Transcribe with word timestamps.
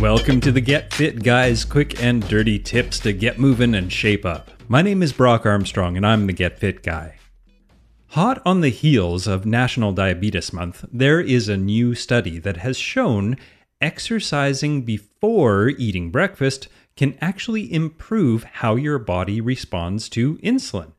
Welcome 0.00 0.42
to 0.42 0.52
the 0.52 0.60
Get 0.60 0.92
Fit 0.92 1.22
Guys 1.22 1.64
quick 1.64 2.02
and 2.02 2.26
dirty 2.28 2.58
tips 2.58 2.98
to 2.98 3.14
get 3.14 3.38
moving 3.38 3.74
and 3.74 3.90
shape 3.90 4.26
up. 4.26 4.50
My 4.68 4.82
name 4.82 5.02
is 5.02 5.14
Brock 5.14 5.46
Armstrong 5.46 5.96
and 5.96 6.06
I'm 6.06 6.26
the 6.26 6.34
Get 6.34 6.58
Fit 6.58 6.82
Guy. 6.82 7.16
Hot 8.08 8.42
on 8.44 8.60
the 8.60 8.68
heels 8.68 9.26
of 9.26 9.46
National 9.46 9.92
Diabetes 9.92 10.52
Month, 10.52 10.84
there 10.92 11.18
is 11.18 11.48
a 11.48 11.56
new 11.56 11.94
study 11.94 12.38
that 12.40 12.58
has 12.58 12.76
shown 12.76 13.38
exercising 13.80 14.82
before 14.82 15.70
eating 15.70 16.10
breakfast 16.10 16.68
can 16.94 17.16
actually 17.22 17.72
improve 17.72 18.44
how 18.44 18.76
your 18.76 18.98
body 18.98 19.40
responds 19.40 20.10
to 20.10 20.36
insulin. 20.38 20.92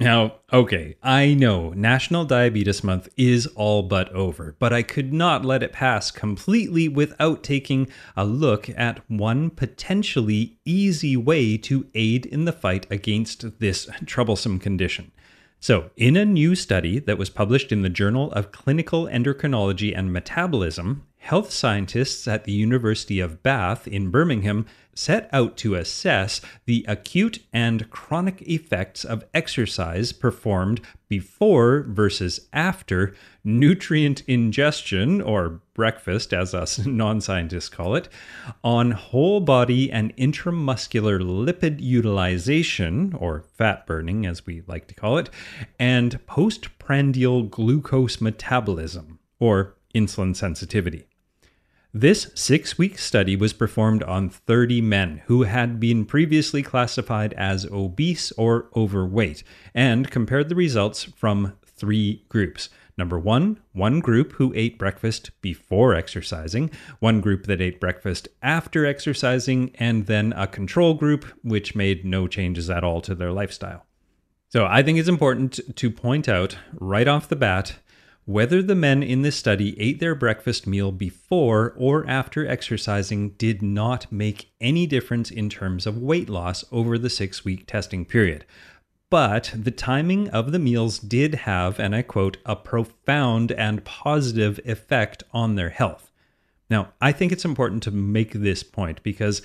Now, 0.00 0.40
okay, 0.52 0.96
I 1.04 1.34
know 1.34 1.70
National 1.70 2.24
Diabetes 2.24 2.82
Month 2.82 3.08
is 3.16 3.46
all 3.48 3.84
but 3.84 4.10
over, 4.12 4.56
but 4.58 4.72
I 4.72 4.82
could 4.82 5.12
not 5.12 5.44
let 5.44 5.62
it 5.62 5.72
pass 5.72 6.10
completely 6.10 6.88
without 6.88 7.44
taking 7.44 7.88
a 8.16 8.24
look 8.24 8.68
at 8.70 9.08
one 9.08 9.50
potentially 9.50 10.58
easy 10.64 11.16
way 11.16 11.56
to 11.58 11.86
aid 11.94 12.26
in 12.26 12.44
the 12.44 12.52
fight 12.52 12.88
against 12.90 13.60
this 13.60 13.88
troublesome 14.04 14.58
condition. 14.58 15.12
So, 15.60 15.90
in 15.96 16.16
a 16.16 16.26
new 16.26 16.56
study 16.56 16.98
that 16.98 17.16
was 17.16 17.30
published 17.30 17.70
in 17.72 17.82
the 17.82 17.88
Journal 17.88 18.32
of 18.32 18.52
Clinical 18.52 19.06
Endocrinology 19.06 19.96
and 19.96 20.12
Metabolism, 20.12 21.06
health 21.24 21.50
scientists 21.50 22.28
at 22.28 22.44
the 22.44 22.52
University 22.52 23.18
of 23.18 23.42
Bath 23.42 23.88
in 23.88 24.10
Birmingham 24.10 24.66
set 24.92 25.26
out 25.32 25.56
to 25.56 25.74
assess 25.74 26.42
the 26.66 26.84
acute 26.86 27.38
and 27.50 27.88
chronic 27.88 28.42
effects 28.42 29.06
of 29.06 29.24
exercise 29.32 30.12
performed 30.12 30.82
before 31.08 31.86
versus 31.88 32.46
after 32.52 33.14
nutrient 33.42 34.22
ingestion, 34.26 35.22
or 35.22 35.62
breakfast 35.72 36.34
as 36.34 36.52
us 36.52 36.78
non 36.86 37.22
scientists 37.22 37.70
call 37.70 37.94
it, 37.94 38.06
on 38.62 38.90
whole 38.90 39.40
body 39.40 39.90
and 39.90 40.14
intramuscular 40.16 41.20
lipid 41.22 41.80
utilization, 41.80 43.14
or 43.14 43.40
fat 43.54 43.86
burning 43.86 44.26
as 44.26 44.44
we 44.44 44.62
like 44.66 44.86
to 44.88 44.94
call 44.94 45.16
it, 45.16 45.30
and 45.78 46.24
postprandial 46.26 47.42
glucose 47.44 48.20
metabolism, 48.20 49.18
or 49.40 49.74
insulin 49.94 50.36
sensitivity. 50.36 51.06
This 51.96 52.32
six 52.34 52.76
week 52.76 52.98
study 52.98 53.36
was 53.36 53.52
performed 53.52 54.02
on 54.02 54.28
30 54.28 54.80
men 54.80 55.22
who 55.26 55.44
had 55.44 55.78
been 55.78 56.04
previously 56.04 56.60
classified 56.60 57.32
as 57.34 57.66
obese 57.66 58.32
or 58.32 58.66
overweight 58.74 59.44
and 59.76 60.10
compared 60.10 60.48
the 60.48 60.56
results 60.56 61.04
from 61.04 61.52
three 61.64 62.24
groups. 62.28 62.68
Number 62.98 63.16
one, 63.16 63.60
one 63.74 64.00
group 64.00 64.32
who 64.32 64.52
ate 64.56 64.76
breakfast 64.76 65.30
before 65.40 65.94
exercising, 65.94 66.72
one 66.98 67.20
group 67.20 67.46
that 67.46 67.60
ate 67.60 67.78
breakfast 67.78 68.26
after 68.42 68.84
exercising, 68.84 69.70
and 69.76 70.06
then 70.06 70.32
a 70.32 70.48
control 70.48 70.94
group 70.94 71.24
which 71.44 71.76
made 71.76 72.04
no 72.04 72.26
changes 72.26 72.68
at 72.68 72.82
all 72.82 73.02
to 73.02 73.14
their 73.14 73.30
lifestyle. 73.30 73.86
So 74.48 74.66
I 74.66 74.82
think 74.82 74.98
it's 74.98 75.08
important 75.08 75.60
to 75.76 75.90
point 75.92 76.28
out 76.28 76.56
right 76.74 77.06
off 77.06 77.28
the 77.28 77.36
bat 77.36 77.76
whether 78.26 78.62
the 78.62 78.74
men 78.74 79.02
in 79.02 79.22
this 79.22 79.36
study 79.36 79.78
ate 79.78 80.00
their 80.00 80.14
breakfast 80.14 80.66
meal 80.66 80.90
before 80.90 81.74
or 81.76 82.06
after 82.08 82.46
exercising 82.46 83.30
did 83.30 83.60
not 83.60 84.10
make 84.10 84.50
any 84.60 84.86
difference 84.86 85.30
in 85.30 85.50
terms 85.50 85.86
of 85.86 85.98
weight 85.98 86.28
loss 86.28 86.64
over 86.72 86.96
the 86.96 87.10
six 87.10 87.44
week 87.44 87.66
testing 87.66 88.04
period. 88.04 88.44
But 89.10 89.52
the 89.54 89.70
timing 89.70 90.28
of 90.30 90.52
the 90.52 90.58
meals 90.58 90.98
did 90.98 91.34
have, 91.34 91.78
and 91.78 91.94
I 91.94 92.02
quote, 92.02 92.38
a 92.46 92.56
profound 92.56 93.52
and 93.52 93.84
positive 93.84 94.58
effect 94.64 95.22
on 95.32 95.54
their 95.54 95.68
health. 95.68 96.10
Now, 96.70 96.94
I 97.00 97.12
think 97.12 97.30
it's 97.30 97.44
important 97.44 97.82
to 97.84 97.90
make 97.90 98.32
this 98.32 98.62
point 98.62 99.02
because 99.02 99.42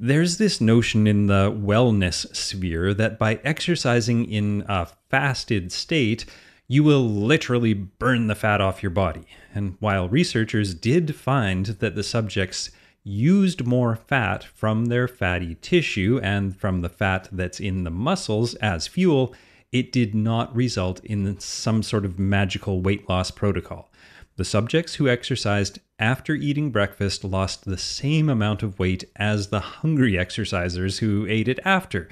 there's 0.00 0.38
this 0.38 0.60
notion 0.60 1.06
in 1.06 1.26
the 1.26 1.52
wellness 1.52 2.34
sphere 2.34 2.94
that 2.94 3.18
by 3.18 3.36
exercising 3.44 4.24
in 4.24 4.64
a 4.66 4.86
fasted 5.10 5.70
state, 5.70 6.24
you 6.66 6.82
will 6.82 7.06
literally 7.06 7.74
burn 7.74 8.26
the 8.26 8.34
fat 8.34 8.60
off 8.60 8.82
your 8.82 8.90
body. 8.90 9.26
And 9.54 9.76
while 9.80 10.08
researchers 10.08 10.74
did 10.74 11.14
find 11.14 11.66
that 11.66 11.94
the 11.94 12.02
subjects 12.02 12.70
used 13.02 13.66
more 13.66 13.94
fat 13.96 14.42
from 14.42 14.86
their 14.86 15.06
fatty 15.06 15.56
tissue 15.60 16.18
and 16.22 16.56
from 16.56 16.80
the 16.80 16.88
fat 16.88 17.28
that's 17.30 17.60
in 17.60 17.84
the 17.84 17.90
muscles 17.90 18.54
as 18.56 18.86
fuel, 18.86 19.34
it 19.72 19.92
did 19.92 20.14
not 20.14 20.54
result 20.54 21.04
in 21.04 21.38
some 21.38 21.82
sort 21.82 22.04
of 22.04 22.18
magical 22.18 22.80
weight 22.80 23.08
loss 23.08 23.30
protocol. 23.30 23.90
The 24.36 24.44
subjects 24.44 24.94
who 24.94 25.08
exercised 25.08 25.80
after 25.98 26.34
eating 26.34 26.70
breakfast 26.70 27.22
lost 27.24 27.64
the 27.64 27.78
same 27.78 28.28
amount 28.28 28.62
of 28.62 28.78
weight 28.78 29.04
as 29.16 29.48
the 29.48 29.60
hungry 29.60 30.12
exercisers 30.12 30.98
who 30.98 31.26
ate 31.28 31.46
it 31.46 31.60
after. 31.64 32.08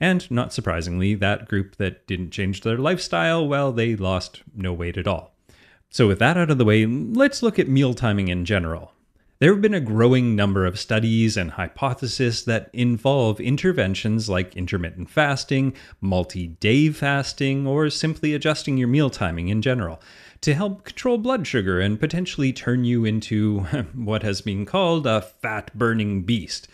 And 0.00 0.30
not 0.30 0.52
surprisingly, 0.52 1.14
that 1.14 1.48
group 1.48 1.76
that 1.76 2.06
didn't 2.06 2.30
change 2.30 2.60
their 2.60 2.76
lifestyle, 2.76 3.46
well, 3.46 3.72
they 3.72 3.96
lost 3.96 4.42
no 4.54 4.72
weight 4.72 4.98
at 4.98 5.06
all. 5.06 5.34
So, 5.88 6.06
with 6.06 6.18
that 6.18 6.36
out 6.36 6.50
of 6.50 6.58
the 6.58 6.64
way, 6.64 6.84
let's 6.84 7.42
look 7.42 7.58
at 7.58 7.68
meal 7.68 7.94
timing 7.94 8.28
in 8.28 8.44
general. 8.44 8.92
There 9.38 9.52
have 9.52 9.60
been 9.60 9.74
a 9.74 9.80
growing 9.80 10.34
number 10.34 10.64
of 10.64 10.78
studies 10.78 11.36
and 11.36 11.50
hypotheses 11.50 12.46
that 12.46 12.70
involve 12.72 13.38
interventions 13.38 14.30
like 14.30 14.56
intermittent 14.56 15.10
fasting, 15.10 15.74
multi 16.00 16.46
day 16.46 16.88
fasting, 16.88 17.66
or 17.66 17.90
simply 17.90 18.32
adjusting 18.32 18.78
your 18.78 18.88
meal 18.88 19.10
timing 19.10 19.48
in 19.48 19.60
general 19.60 20.00
to 20.40 20.54
help 20.54 20.84
control 20.84 21.18
blood 21.18 21.46
sugar 21.46 21.80
and 21.80 22.00
potentially 22.00 22.52
turn 22.52 22.84
you 22.84 23.04
into 23.04 23.60
what 23.94 24.22
has 24.22 24.40
been 24.40 24.64
called 24.64 25.06
a 25.06 25.20
fat 25.20 25.70
burning 25.76 26.22
beast. 26.22 26.68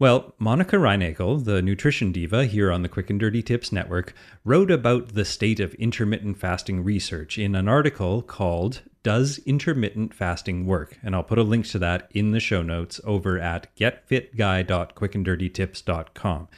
Well, 0.00 0.34
Monica 0.38 0.76
Reinagel, 0.76 1.44
the 1.44 1.60
nutrition 1.60 2.10
diva 2.10 2.46
here 2.46 2.72
on 2.72 2.80
the 2.80 2.88
Quick 2.88 3.10
and 3.10 3.20
Dirty 3.20 3.42
Tips 3.42 3.70
Network, 3.70 4.14
wrote 4.46 4.70
about 4.70 5.12
the 5.12 5.26
state 5.26 5.60
of 5.60 5.74
intermittent 5.74 6.38
fasting 6.38 6.82
research 6.82 7.36
in 7.36 7.54
an 7.54 7.68
article 7.68 8.22
called 8.22 8.80
Does 9.02 9.40
Intermittent 9.44 10.14
Fasting 10.14 10.64
Work? 10.64 10.98
And 11.02 11.14
I'll 11.14 11.22
put 11.22 11.36
a 11.36 11.42
link 11.42 11.66
to 11.66 11.78
that 11.80 12.10
in 12.14 12.30
the 12.30 12.40
show 12.40 12.62
notes 12.62 12.98
over 13.04 13.38
at 13.38 13.76
getfitguy.quickanddirtytips.com. 13.76 16.48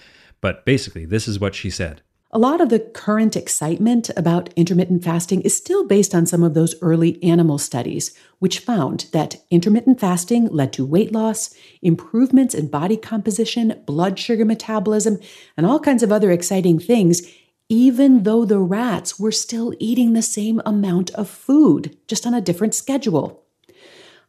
But 0.40 0.64
basically, 0.64 1.04
this 1.04 1.26
is 1.26 1.40
what 1.40 1.56
she 1.56 1.68
said. 1.68 2.02
A 2.34 2.38
lot 2.38 2.62
of 2.62 2.70
the 2.70 2.80
current 2.80 3.36
excitement 3.36 4.08
about 4.16 4.48
intermittent 4.56 5.04
fasting 5.04 5.42
is 5.42 5.54
still 5.54 5.86
based 5.86 6.14
on 6.14 6.24
some 6.24 6.42
of 6.42 6.54
those 6.54 6.74
early 6.80 7.22
animal 7.22 7.58
studies, 7.58 8.16
which 8.38 8.60
found 8.60 9.04
that 9.12 9.44
intermittent 9.50 10.00
fasting 10.00 10.46
led 10.46 10.72
to 10.72 10.86
weight 10.86 11.12
loss, 11.12 11.54
improvements 11.82 12.54
in 12.54 12.68
body 12.68 12.96
composition, 12.96 13.82
blood 13.84 14.18
sugar 14.18 14.46
metabolism, 14.46 15.18
and 15.58 15.66
all 15.66 15.78
kinds 15.78 16.02
of 16.02 16.10
other 16.10 16.30
exciting 16.30 16.78
things, 16.78 17.20
even 17.68 18.22
though 18.22 18.46
the 18.46 18.60
rats 18.60 19.20
were 19.20 19.30
still 19.30 19.74
eating 19.78 20.14
the 20.14 20.22
same 20.22 20.62
amount 20.64 21.10
of 21.10 21.28
food, 21.28 21.98
just 22.08 22.26
on 22.26 22.32
a 22.32 22.40
different 22.40 22.74
schedule. 22.74 23.44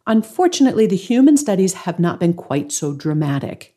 Unfortunately, 0.06 0.86
the 0.86 0.98
human 0.98 1.38
studies 1.38 1.74
have 1.74 2.00
not 2.00 2.20
been 2.20 2.34
quite 2.34 2.74
so 2.74 2.94
dramatic. 2.94 3.73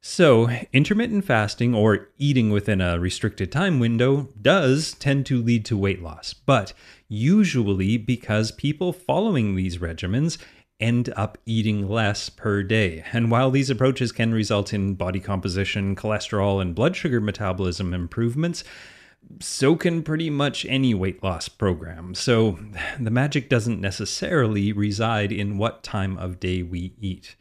So, 0.00 0.48
intermittent 0.72 1.24
fasting 1.24 1.74
or 1.74 2.08
eating 2.18 2.50
within 2.50 2.80
a 2.80 3.00
restricted 3.00 3.50
time 3.50 3.80
window 3.80 4.28
does 4.40 4.94
tend 4.94 5.26
to 5.26 5.42
lead 5.42 5.64
to 5.66 5.76
weight 5.76 6.00
loss, 6.00 6.32
but 6.32 6.72
usually 7.08 7.96
because 7.96 8.52
people 8.52 8.92
following 8.92 9.56
these 9.56 9.78
regimens 9.78 10.38
end 10.78 11.12
up 11.16 11.36
eating 11.46 11.88
less 11.88 12.28
per 12.28 12.62
day. 12.62 13.04
And 13.12 13.30
while 13.30 13.50
these 13.50 13.70
approaches 13.70 14.12
can 14.12 14.32
result 14.32 14.72
in 14.72 14.94
body 14.94 15.18
composition, 15.18 15.96
cholesterol, 15.96 16.62
and 16.62 16.76
blood 16.76 16.94
sugar 16.94 17.20
metabolism 17.20 17.92
improvements, 17.92 18.62
so 19.40 19.74
can 19.74 20.02
pretty 20.04 20.30
much 20.30 20.64
any 20.66 20.94
weight 20.94 21.22
loss 21.24 21.48
program. 21.48 22.14
So 22.14 22.58
the 23.00 23.10
magic 23.10 23.48
doesn't 23.48 23.80
necessarily 23.80 24.72
reside 24.72 25.32
in 25.32 25.58
what 25.58 25.82
time 25.82 26.16
of 26.18 26.38
day 26.38 26.62
we 26.62 26.94
eat. 27.00 27.34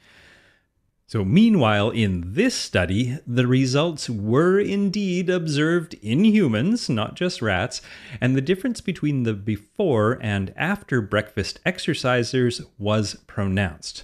So, 1.09 1.23
meanwhile, 1.23 1.89
in 1.89 2.33
this 2.33 2.53
study, 2.53 3.17
the 3.25 3.47
results 3.47 4.09
were 4.09 4.59
indeed 4.59 5.29
observed 5.29 5.93
in 6.01 6.25
humans, 6.25 6.89
not 6.89 7.15
just 7.15 7.41
rats, 7.41 7.81
and 8.19 8.35
the 8.35 8.41
difference 8.41 8.81
between 8.81 9.23
the 9.23 9.33
before 9.33 10.19
and 10.21 10.53
after 10.57 11.01
breakfast 11.01 11.61
exercisers 11.65 12.61
was 12.77 13.15
pronounced. 13.25 14.03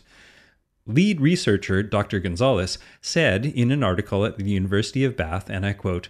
Lead 0.85 1.19
researcher 1.19 1.83
Dr. 1.83 2.21
Gonzalez 2.21 2.77
said 3.01 3.45
in 3.45 3.69
an 3.71 3.83
article 3.83 4.25
at 4.25 4.37
the 4.37 4.49
University 4.49 5.03
of 5.03 5.17
Bath, 5.17 5.49
and 5.49 5.65
I 5.65 5.73
quote, 5.73 6.07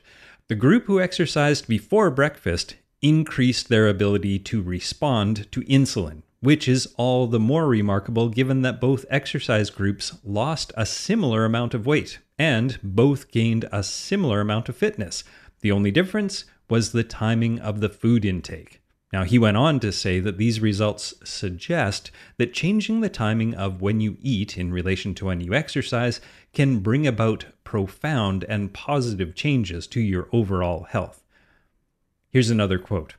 the 0.47 0.55
group 0.55 0.85
who 0.85 1.01
exercised 1.01 1.67
before 1.67 2.11
breakfast 2.11 2.75
increased 3.01 3.67
their 3.67 3.87
ability 3.87 4.37
to 4.37 4.61
respond 4.61 5.51
to 5.53 5.61
insulin, 5.61 6.21
which 6.43 6.67
is 6.67 6.93
all 6.97 7.25
the 7.25 7.39
more 7.39 7.67
remarkable 7.67 8.27
given 8.27 8.63
that 8.63 8.81
both 8.81 9.05
exercise 9.09 9.69
groups 9.69 10.17
lost 10.25 10.73
a 10.75 10.85
similar 10.85 11.45
amount 11.45 11.73
of 11.73 11.85
weight 11.85 12.19
and 12.37 12.77
both 12.83 13.31
gained 13.31 13.63
a 13.71 13.81
similar 13.81 14.41
amount 14.41 14.67
of 14.67 14.75
fitness. 14.75 15.23
The 15.61 15.71
only 15.71 15.89
difference 15.89 16.43
was 16.69 16.91
the 16.91 17.05
timing 17.05 17.59
of 17.59 17.79
the 17.79 17.87
food 17.87 18.25
intake. 18.25 18.81
Now, 19.13 19.23
he 19.23 19.39
went 19.39 19.55
on 19.55 19.79
to 19.79 19.93
say 19.93 20.19
that 20.19 20.37
these 20.37 20.59
results 20.59 21.13
suggest 21.23 22.11
that 22.37 22.53
changing 22.53 22.99
the 22.99 23.07
timing 23.07 23.55
of 23.55 23.81
when 23.81 24.01
you 24.01 24.17
eat 24.19 24.57
in 24.57 24.73
relation 24.73 25.15
to 25.15 25.25
when 25.25 25.39
you 25.39 25.53
exercise 25.53 26.19
can 26.51 26.79
bring 26.79 27.07
about 27.07 27.45
profound 27.63 28.43
and 28.49 28.73
positive 28.73 29.33
changes 29.33 29.87
to 29.87 30.01
your 30.01 30.27
overall 30.33 30.83
health. 30.89 31.23
Here's 32.31 32.49
another 32.49 32.79
quote 32.79 33.13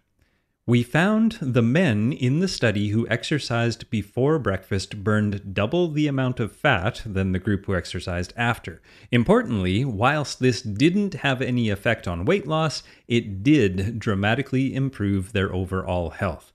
we 0.66 0.82
found 0.82 1.36
the 1.42 1.62
men 1.62 2.10
in 2.10 2.40
the 2.40 2.48
study 2.48 2.88
who 2.88 3.06
exercised 3.08 3.90
before 3.90 4.38
breakfast 4.38 5.04
burned 5.04 5.52
double 5.52 5.90
the 5.90 6.06
amount 6.06 6.40
of 6.40 6.56
fat 6.56 7.02
than 7.04 7.32
the 7.32 7.38
group 7.38 7.66
who 7.66 7.76
exercised 7.76 8.32
after. 8.34 8.80
Importantly, 9.10 9.84
whilst 9.84 10.40
this 10.40 10.62
didn't 10.62 11.14
have 11.14 11.42
any 11.42 11.68
effect 11.68 12.08
on 12.08 12.24
weight 12.24 12.46
loss, 12.46 12.82
it 13.06 13.42
did 13.42 13.98
dramatically 13.98 14.74
improve 14.74 15.32
their 15.32 15.52
overall 15.52 16.10
health. 16.10 16.50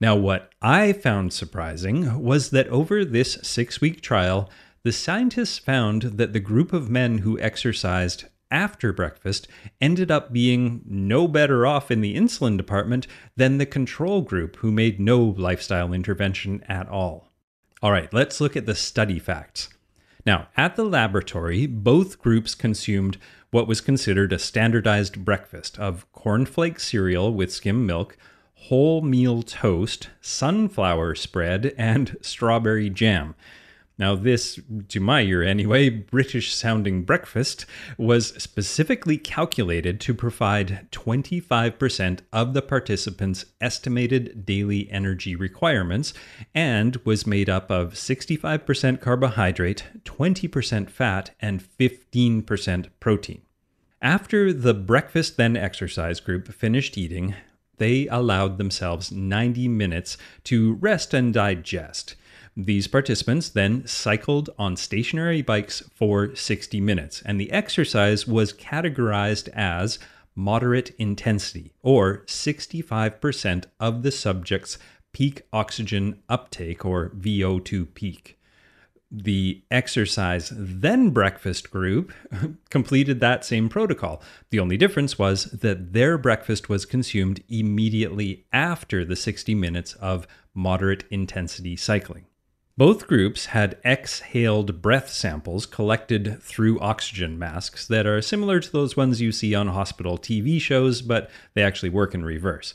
Now, 0.00 0.16
what 0.16 0.50
I 0.60 0.92
found 0.92 1.32
surprising 1.32 2.20
was 2.20 2.50
that 2.50 2.66
over 2.68 3.04
this 3.04 3.38
six 3.42 3.80
week 3.80 4.00
trial, 4.00 4.50
the 4.82 4.92
scientists 4.92 5.58
found 5.58 6.02
that 6.02 6.32
the 6.32 6.40
group 6.40 6.72
of 6.72 6.90
men 6.90 7.18
who 7.18 7.38
exercised 7.38 8.24
after 8.50 8.92
breakfast 8.92 9.48
ended 9.80 10.10
up 10.10 10.32
being 10.32 10.82
no 10.86 11.26
better 11.28 11.66
off 11.66 11.90
in 11.90 12.00
the 12.00 12.16
insulin 12.16 12.56
department 12.56 13.06
than 13.36 13.58
the 13.58 13.66
control 13.66 14.22
group 14.22 14.56
who 14.56 14.70
made 14.70 15.00
no 15.00 15.22
lifestyle 15.22 15.92
intervention 15.92 16.62
at 16.68 16.88
all. 16.88 17.28
All 17.82 17.92
right, 17.92 18.12
let's 18.12 18.40
look 18.40 18.56
at 18.56 18.66
the 18.66 18.74
study 18.74 19.18
facts. 19.18 19.68
Now, 20.26 20.48
at 20.56 20.76
the 20.76 20.84
laboratory, 20.84 21.66
both 21.66 22.18
groups 22.18 22.54
consumed 22.54 23.18
what 23.50 23.68
was 23.68 23.80
considered 23.80 24.32
a 24.32 24.38
standardized 24.38 25.24
breakfast 25.24 25.78
of 25.78 26.10
cornflake 26.12 26.80
cereal 26.80 27.32
with 27.32 27.52
skim 27.52 27.84
milk, 27.84 28.16
wholemeal 28.70 29.46
toast, 29.46 30.08
sunflower 30.20 31.14
spread, 31.14 31.74
and 31.76 32.16
strawberry 32.22 32.88
jam. 32.88 33.34
Now, 33.96 34.16
this, 34.16 34.58
to 34.88 34.98
my 34.98 35.20
ear 35.20 35.42
anyway, 35.42 35.88
British 35.88 36.52
sounding 36.52 37.02
breakfast 37.04 37.64
was 37.96 38.34
specifically 38.42 39.16
calculated 39.16 40.00
to 40.00 40.14
provide 40.14 40.88
25% 40.90 42.20
of 42.32 42.54
the 42.54 42.62
participants' 42.62 43.44
estimated 43.60 44.44
daily 44.44 44.90
energy 44.90 45.36
requirements 45.36 46.12
and 46.52 46.96
was 47.04 47.24
made 47.26 47.48
up 47.48 47.70
of 47.70 47.94
65% 47.94 49.00
carbohydrate, 49.00 49.84
20% 50.04 50.90
fat, 50.90 51.30
and 51.38 51.62
15% 51.62 52.88
protein. 52.98 53.42
After 54.02 54.52
the 54.52 54.74
breakfast 54.74 55.36
then 55.36 55.56
exercise 55.56 56.18
group 56.18 56.48
finished 56.52 56.98
eating, 56.98 57.36
they 57.78 58.08
allowed 58.08 58.58
themselves 58.58 59.12
90 59.12 59.68
minutes 59.68 60.18
to 60.44 60.74
rest 60.74 61.14
and 61.14 61.32
digest. 61.32 62.16
These 62.56 62.86
participants 62.86 63.48
then 63.48 63.84
cycled 63.84 64.50
on 64.58 64.76
stationary 64.76 65.42
bikes 65.42 65.82
for 65.92 66.36
60 66.36 66.80
minutes, 66.80 67.20
and 67.22 67.40
the 67.40 67.50
exercise 67.50 68.28
was 68.28 68.52
categorized 68.52 69.48
as 69.48 69.98
moderate 70.36 70.94
intensity, 70.96 71.72
or 71.82 72.18
65% 72.26 73.64
of 73.80 74.04
the 74.04 74.12
subject's 74.12 74.78
peak 75.12 75.42
oxygen 75.52 76.22
uptake, 76.28 76.84
or 76.84 77.10
VO2 77.10 77.92
peak. 77.94 78.38
The 79.10 79.62
exercise 79.70 80.52
then 80.54 81.10
breakfast 81.10 81.72
group 81.72 82.12
completed 82.70 83.18
that 83.18 83.44
same 83.44 83.68
protocol. 83.68 84.22
The 84.50 84.60
only 84.60 84.76
difference 84.76 85.18
was 85.18 85.44
that 85.46 85.92
their 85.92 86.16
breakfast 86.18 86.68
was 86.68 86.86
consumed 86.86 87.42
immediately 87.48 88.44
after 88.52 89.04
the 89.04 89.16
60 89.16 89.54
minutes 89.56 89.94
of 89.94 90.26
moderate 90.54 91.04
intensity 91.10 91.76
cycling. 91.76 92.26
Both 92.76 93.06
groups 93.06 93.46
had 93.46 93.78
exhaled 93.84 94.82
breath 94.82 95.08
samples 95.08 95.64
collected 95.64 96.42
through 96.42 96.80
oxygen 96.80 97.38
masks 97.38 97.86
that 97.86 98.04
are 98.04 98.20
similar 98.20 98.58
to 98.58 98.72
those 98.72 98.96
ones 98.96 99.20
you 99.20 99.30
see 99.30 99.54
on 99.54 99.68
hospital 99.68 100.18
TV 100.18 100.60
shows, 100.60 101.00
but 101.00 101.30
they 101.54 101.62
actually 101.62 101.90
work 101.90 102.14
in 102.14 102.24
reverse. 102.24 102.74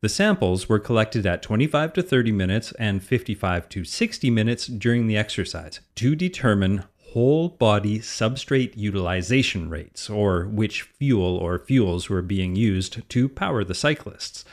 The 0.00 0.08
samples 0.08 0.68
were 0.68 0.80
collected 0.80 1.26
at 1.26 1.42
25 1.42 1.92
to 1.92 2.02
30 2.02 2.32
minutes 2.32 2.72
and 2.72 3.04
55 3.04 3.68
to 3.68 3.84
60 3.84 4.30
minutes 4.30 4.66
during 4.66 5.06
the 5.06 5.16
exercise 5.16 5.78
to 5.94 6.16
determine 6.16 6.82
whole 7.12 7.48
body 7.48 8.00
substrate 8.00 8.76
utilization 8.76 9.70
rates, 9.70 10.10
or 10.10 10.46
which 10.46 10.82
fuel 10.82 11.36
or 11.36 11.60
fuels 11.60 12.10
were 12.10 12.20
being 12.20 12.56
used 12.56 13.08
to 13.08 13.28
power 13.28 13.62
the 13.62 13.76
cyclists. 13.76 14.44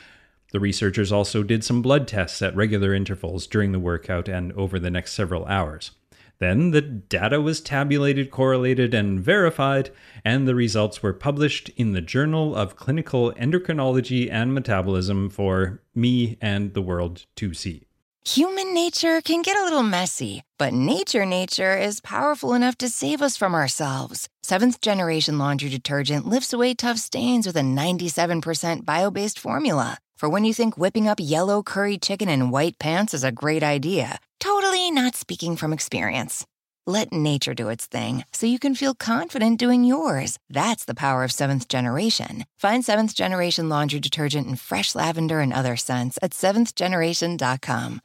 The 0.54 0.60
researchers 0.60 1.10
also 1.10 1.42
did 1.42 1.64
some 1.64 1.82
blood 1.82 2.06
tests 2.06 2.40
at 2.40 2.54
regular 2.54 2.94
intervals 2.94 3.48
during 3.48 3.72
the 3.72 3.80
workout 3.80 4.28
and 4.28 4.52
over 4.52 4.78
the 4.78 4.88
next 4.88 5.12
several 5.12 5.44
hours. 5.46 5.90
Then 6.38 6.70
the 6.70 6.80
data 6.80 7.40
was 7.40 7.60
tabulated, 7.60 8.30
correlated, 8.30 8.94
and 8.94 9.18
verified, 9.18 9.90
and 10.24 10.46
the 10.46 10.54
results 10.54 11.02
were 11.02 11.12
published 11.12 11.70
in 11.70 11.90
the 11.90 12.00
Journal 12.00 12.54
of 12.54 12.76
Clinical 12.76 13.32
Endocrinology 13.32 14.30
and 14.30 14.54
Metabolism 14.54 15.28
for 15.28 15.82
me 15.92 16.38
and 16.40 16.72
the 16.72 16.82
world 16.82 17.26
to 17.34 17.52
see. 17.52 17.88
Human 18.24 18.72
nature 18.72 19.20
can 19.22 19.42
get 19.42 19.56
a 19.56 19.64
little 19.64 19.82
messy, 19.82 20.44
but 20.56 20.72
nature 20.72 21.26
nature 21.26 21.76
is 21.76 22.00
powerful 22.00 22.54
enough 22.54 22.78
to 22.78 22.88
save 22.88 23.22
us 23.22 23.36
from 23.36 23.56
ourselves. 23.56 24.28
Seventh 24.44 24.80
generation 24.80 25.36
laundry 25.36 25.68
detergent 25.68 26.28
lifts 26.28 26.52
away 26.52 26.74
tough 26.74 26.98
stains 26.98 27.44
with 27.44 27.56
a 27.56 27.62
97% 27.62 28.84
bio 28.84 29.10
based 29.10 29.40
formula. 29.40 29.98
For 30.16 30.28
when 30.28 30.44
you 30.44 30.54
think 30.54 30.78
whipping 30.78 31.08
up 31.08 31.18
yellow 31.20 31.62
curry 31.62 31.98
chicken 31.98 32.28
in 32.28 32.50
white 32.50 32.78
pants 32.78 33.14
is 33.14 33.24
a 33.24 33.32
great 33.32 33.62
idea, 33.62 34.18
totally 34.38 34.90
not 34.90 35.16
speaking 35.16 35.56
from 35.56 35.72
experience. 35.72 36.46
Let 36.86 37.12
nature 37.12 37.54
do 37.54 37.68
its 37.68 37.86
thing 37.86 38.24
so 38.32 38.46
you 38.46 38.58
can 38.58 38.74
feel 38.74 38.94
confident 38.94 39.58
doing 39.58 39.84
yours. 39.84 40.38
That's 40.50 40.84
the 40.84 40.94
power 40.94 41.24
of 41.24 41.32
seventh 41.32 41.66
generation. 41.68 42.44
Find 42.58 42.84
seventh 42.84 43.14
generation 43.14 43.68
laundry 43.68 44.00
detergent 44.00 44.46
in 44.46 44.56
fresh 44.56 44.94
lavender 44.94 45.40
and 45.40 45.52
other 45.52 45.76
scents 45.76 46.18
at 46.22 46.32
seventhgeneration.com. 46.32 48.00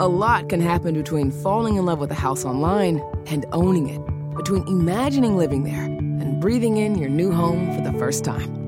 A 0.00 0.06
lot 0.06 0.48
can 0.48 0.60
happen 0.60 0.94
between 0.94 1.32
falling 1.32 1.76
in 1.76 1.84
love 1.84 1.98
with 1.98 2.12
a 2.12 2.14
house 2.14 2.44
online 2.44 3.02
and 3.26 3.44
owning 3.52 3.88
it, 3.88 4.00
between 4.36 4.66
imagining 4.68 5.36
living 5.36 5.64
there 5.64 5.84
and 5.84 6.40
breathing 6.40 6.76
in 6.76 6.96
your 6.96 7.10
new 7.10 7.32
home 7.32 7.74
for 7.74 7.80
the 7.82 7.98
first 7.98 8.22
time. 8.22 8.67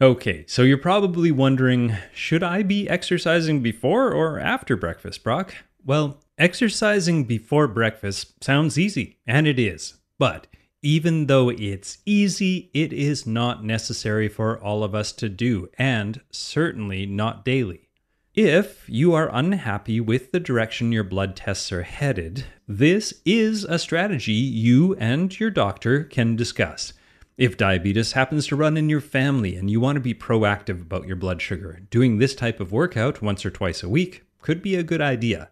Okay, 0.00 0.44
so 0.48 0.62
you're 0.62 0.76
probably 0.76 1.30
wondering 1.30 1.96
should 2.12 2.42
I 2.42 2.64
be 2.64 2.88
exercising 2.88 3.62
before 3.62 4.12
or 4.12 4.40
after 4.40 4.76
breakfast, 4.76 5.22
Brock? 5.22 5.54
Well, 5.84 6.20
exercising 6.36 7.24
before 7.24 7.68
breakfast 7.68 8.42
sounds 8.42 8.76
easy, 8.76 9.18
and 9.24 9.46
it 9.46 9.58
is. 9.58 9.94
But 10.18 10.48
even 10.82 11.26
though 11.26 11.48
it's 11.48 11.98
easy, 12.04 12.70
it 12.74 12.92
is 12.92 13.24
not 13.24 13.64
necessary 13.64 14.28
for 14.28 14.60
all 14.60 14.82
of 14.82 14.96
us 14.96 15.12
to 15.12 15.28
do, 15.28 15.70
and 15.78 16.20
certainly 16.30 17.06
not 17.06 17.44
daily. 17.44 17.88
If 18.34 18.88
you 18.88 19.14
are 19.14 19.30
unhappy 19.32 20.00
with 20.00 20.32
the 20.32 20.40
direction 20.40 20.90
your 20.90 21.04
blood 21.04 21.36
tests 21.36 21.70
are 21.70 21.84
headed, 21.84 22.46
this 22.66 23.22
is 23.24 23.62
a 23.62 23.78
strategy 23.78 24.32
you 24.32 24.96
and 24.96 25.38
your 25.38 25.50
doctor 25.50 26.02
can 26.02 26.34
discuss. 26.34 26.94
If 27.36 27.56
diabetes 27.56 28.12
happens 28.12 28.46
to 28.46 28.56
run 28.56 28.76
in 28.76 28.88
your 28.88 29.00
family 29.00 29.56
and 29.56 29.68
you 29.68 29.80
want 29.80 29.96
to 29.96 30.00
be 30.00 30.14
proactive 30.14 30.80
about 30.82 31.08
your 31.08 31.16
blood 31.16 31.42
sugar, 31.42 31.80
doing 31.90 32.18
this 32.18 32.34
type 32.34 32.60
of 32.60 32.70
workout 32.70 33.22
once 33.22 33.44
or 33.44 33.50
twice 33.50 33.82
a 33.82 33.88
week 33.88 34.22
could 34.40 34.62
be 34.62 34.76
a 34.76 34.84
good 34.84 35.00
idea. 35.00 35.50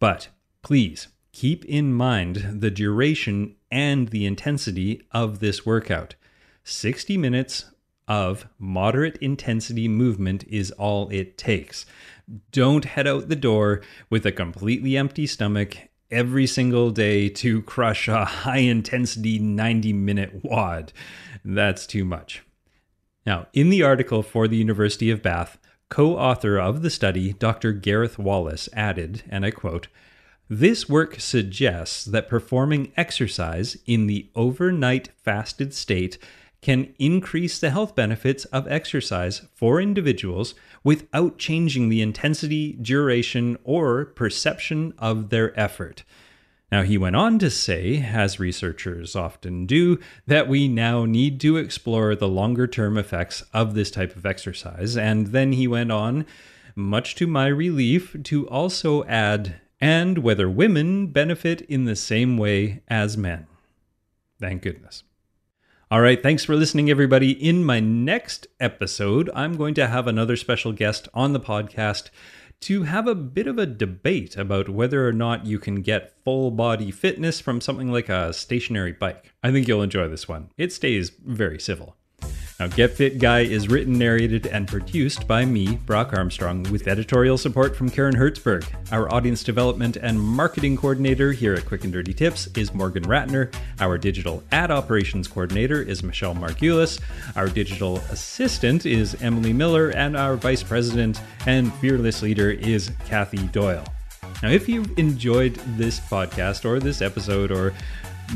But 0.00 0.28
please 0.62 1.06
keep 1.30 1.64
in 1.66 1.92
mind 1.92 2.60
the 2.60 2.70
duration 2.70 3.54
and 3.70 4.08
the 4.08 4.26
intensity 4.26 5.02
of 5.12 5.38
this 5.38 5.64
workout. 5.64 6.16
60 6.64 7.16
minutes 7.16 7.66
of 8.08 8.48
moderate 8.58 9.16
intensity 9.18 9.86
movement 9.86 10.42
is 10.48 10.72
all 10.72 11.08
it 11.10 11.38
takes. 11.38 11.86
Don't 12.50 12.86
head 12.86 13.06
out 13.06 13.28
the 13.28 13.36
door 13.36 13.82
with 14.10 14.26
a 14.26 14.32
completely 14.32 14.96
empty 14.96 15.28
stomach 15.28 15.76
every 16.14 16.46
single 16.46 16.90
day 16.90 17.28
to 17.28 17.60
crush 17.62 18.06
a 18.06 18.24
high 18.24 18.58
intensity 18.58 19.38
90 19.38 19.92
minute 19.92 20.44
WOD. 20.44 20.92
That's 21.44 21.86
too 21.86 22.04
much. 22.04 22.42
Now, 23.26 23.48
in 23.52 23.68
the 23.68 23.82
article 23.82 24.22
for 24.22 24.46
the 24.46 24.56
University 24.56 25.10
of 25.10 25.22
Bath, 25.22 25.58
co 25.88 26.16
author 26.16 26.58
of 26.58 26.82
the 26.82 26.90
study, 26.90 27.32
Dr. 27.32 27.72
Gareth 27.72 28.18
Wallis, 28.18 28.68
added, 28.72 29.22
and 29.28 29.44
I 29.44 29.50
quote, 29.50 29.88
this 30.48 30.88
work 30.88 31.18
suggests 31.20 32.04
that 32.04 32.28
performing 32.28 32.92
exercise 32.96 33.78
in 33.86 34.06
the 34.06 34.28
overnight 34.34 35.08
fasted 35.16 35.72
state 35.72 36.18
can 36.64 36.94
increase 36.98 37.58
the 37.58 37.68
health 37.68 37.94
benefits 37.94 38.46
of 38.46 38.66
exercise 38.66 39.42
for 39.52 39.82
individuals 39.82 40.54
without 40.82 41.36
changing 41.36 41.90
the 41.90 42.00
intensity, 42.00 42.72
duration, 42.72 43.58
or 43.64 44.06
perception 44.06 44.94
of 44.98 45.28
their 45.28 45.58
effort. 45.60 46.04
Now, 46.72 46.82
he 46.82 46.96
went 46.96 47.16
on 47.16 47.38
to 47.40 47.50
say, 47.50 48.02
as 48.02 48.40
researchers 48.40 49.14
often 49.14 49.66
do, 49.66 49.98
that 50.26 50.48
we 50.48 50.66
now 50.66 51.04
need 51.04 51.38
to 51.42 51.58
explore 51.58 52.16
the 52.16 52.28
longer 52.28 52.66
term 52.66 52.96
effects 52.96 53.44
of 53.52 53.74
this 53.74 53.90
type 53.90 54.16
of 54.16 54.24
exercise. 54.24 54.96
And 54.96 55.28
then 55.28 55.52
he 55.52 55.68
went 55.68 55.92
on, 55.92 56.24
much 56.74 57.14
to 57.16 57.26
my 57.26 57.46
relief, 57.46 58.16
to 58.22 58.48
also 58.48 59.04
add, 59.04 59.56
and 59.82 60.16
whether 60.16 60.48
women 60.48 61.08
benefit 61.08 61.60
in 61.60 61.84
the 61.84 61.94
same 61.94 62.38
way 62.38 62.82
as 62.88 63.18
men. 63.18 63.46
Thank 64.40 64.62
goodness. 64.62 65.02
All 65.94 66.00
right, 66.00 66.20
thanks 66.20 66.44
for 66.44 66.56
listening, 66.56 66.90
everybody. 66.90 67.30
In 67.30 67.62
my 67.62 67.78
next 67.78 68.48
episode, 68.58 69.30
I'm 69.32 69.56
going 69.56 69.74
to 69.74 69.86
have 69.86 70.08
another 70.08 70.34
special 70.34 70.72
guest 70.72 71.06
on 71.14 71.34
the 71.34 71.38
podcast 71.38 72.10
to 72.62 72.82
have 72.82 73.06
a 73.06 73.14
bit 73.14 73.46
of 73.46 73.58
a 73.58 73.66
debate 73.66 74.36
about 74.36 74.68
whether 74.68 75.06
or 75.06 75.12
not 75.12 75.46
you 75.46 75.60
can 75.60 75.82
get 75.82 76.20
full 76.24 76.50
body 76.50 76.90
fitness 76.90 77.38
from 77.38 77.60
something 77.60 77.92
like 77.92 78.08
a 78.08 78.32
stationary 78.32 78.90
bike. 78.90 79.32
I 79.44 79.52
think 79.52 79.68
you'll 79.68 79.82
enjoy 79.82 80.08
this 80.08 80.26
one. 80.26 80.50
It 80.56 80.72
stays 80.72 81.10
very 81.10 81.60
civil. 81.60 81.96
Now, 82.60 82.68
Get 82.68 82.92
Fit 82.92 83.18
Guy 83.18 83.40
is 83.40 83.66
written, 83.66 83.98
narrated, 83.98 84.46
and 84.46 84.68
produced 84.68 85.26
by 85.26 85.44
me, 85.44 85.74
Brock 85.86 86.12
Armstrong, 86.12 86.62
with 86.70 86.86
editorial 86.86 87.36
support 87.36 87.74
from 87.74 87.90
Karen 87.90 88.14
Hertzberg. 88.14 88.64
Our 88.92 89.12
audience 89.12 89.42
development 89.42 89.96
and 89.96 90.20
marketing 90.20 90.76
coordinator 90.76 91.32
here 91.32 91.54
at 91.54 91.66
Quick 91.66 91.82
and 91.82 91.92
Dirty 91.92 92.14
Tips 92.14 92.46
is 92.56 92.72
Morgan 92.72 93.02
Ratner. 93.04 93.52
Our 93.80 93.98
digital 93.98 94.44
ad 94.52 94.70
operations 94.70 95.26
coordinator 95.26 95.82
is 95.82 96.04
Michelle 96.04 96.36
Margulis. 96.36 97.00
Our 97.34 97.48
digital 97.48 97.96
assistant 98.10 98.86
is 98.86 99.20
Emily 99.20 99.52
Miller, 99.52 99.90
and 99.90 100.16
our 100.16 100.36
vice 100.36 100.62
president 100.62 101.20
and 101.46 101.74
fearless 101.74 102.22
leader 102.22 102.52
is 102.52 102.92
Kathy 103.04 103.48
Doyle. 103.48 103.84
Now, 104.44 104.50
if 104.50 104.68
you've 104.68 104.96
enjoyed 104.96 105.54
this 105.76 105.98
podcast 105.98 106.64
or 106.64 106.78
this 106.78 107.02
episode 107.02 107.50
or 107.50 107.74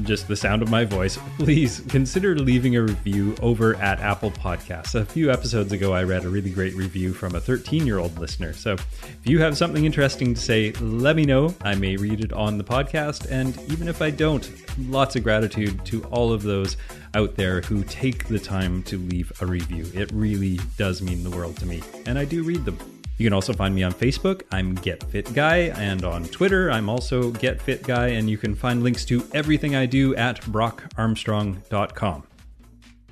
just 0.03 0.29
the 0.29 0.37
sound 0.37 0.63
of 0.63 0.71
my 0.71 0.85
voice, 0.85 1.19
please 1.39 1.81
consider 1.89 2.35
leaving 2.37 2.77
a 2.77 2.83
review 2.83 3.35
over 3.43 3.75
at 3.77 4.01
Apple 4.01 4.31
Podcasts. 4.31 4.95
A 4.95 5.05
few 5.05 5.31
episodes 5.31 5.73
ago, 5.73 5.93
I 5.93 6.05
read 6.05 6.25
a 6.25 6.29
really 6.29 6.51
great 6.51 6.75
review 6.75 7.13
from 7.13 7.35
a 7.35 7.41
13 7.41 7.87
year 7.87 7.99
old 7.99 8.19
listener. 8.19 8.53
So 8.53 8.73
if 8.75 9.21
you 9.25 9.41
have 9.41 9.57
something 9.57 9.85
interesting 9.85 10.35
to 10.35 10.41
say, 10.41 10.73
let 10.81 11.17
me 11.17 11.25
know. 11.25 11.55
I 11.63 11.75
may 11.75 11.97
read 11.97 12.25
it 12.25 12.33
on 12.33 12.59
the 12.59 12.65
podcast. 12.65 13.31
And 13.31 13.59
even 13.71 13.89
if 13.89 14.03
I 14.03 14.11
don't, 14.11 14.51
lots 14.91 15.17
of 15.17 15.23
gratitude 15.23 15.85
to 15.87 16.05
all 16.05 16.33
of 16.33 16.43
those 16.43 16.77
out 17.15 17.37
there 17.37 17.61
who 17.63 17.83
take 17.85 18.29
the 18.29 18.39
time 18.39 18.83
to 18.85 18.99
leave 18.99 19.33
a 19.41 19.47
review. 19.47 19.91
It 19.95 20.11
really 20.13 20.61
does 20.77 21.03
mean 21.03 21.25
the 21.25 21.31
world 21.31 21.57
to 21.59 21.67
me. 21.67 21.83
And 22.07 22.19
I 22.19 22.25
do 22.25 22.43
read 22.43 22.65
them. 22.65 22.98
You 23.19 23.27
can 23.27 23.33
also 23.33 23.53
find 23.53 23.75
me 23.75 23.83
on 23.83 23.93
Facebook. 23.93 24.43
I'm 24.53 24.77
Get 24.77 25.03
Fit 25.03 25.33
Guy, 25.35 25.73
and 25.77 26.05
on 26.05 26.25
Twitter, 26.25 26.71
I'm 26.71 26.89
also 26.89 27.33
Get 27.33 27.61
Fit 27.61 27.83
Guy. 27.83 28.09
And 28.09 28.31
you 28.31 28.39
can 28.39 28.55
find 28.55 28.83
links 28.83 29.05
to 29.07 29.27
everything 29.35 29.75
I 29.75 29.87
do 29.87 30.15
at 30.15 30.41
brockarmstrong.com. 30.43 32.23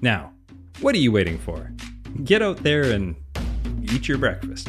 Now, 0.01 0.33
what 0.81 0.95
are 0.95 0.99
you 0.99 1.11
waiting 1.11 1.39
for? 1.39 1.73
Get 2.23 2.41
out 2.41 2.59
there 2.59 2.93
and 2.93 3.17
eat 3.83 4.07
your 4.07 4.19
breakfast. 4.19 4.69